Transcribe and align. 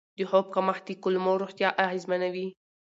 د 0.17 0.19
خوب 0.29 0.45
کمښت 0.53 0.83
د 0.87 0.89
کولمو 1.03 1.33
روغتیا 1.41 1.69
اغېزمنوي. 1.83 2.47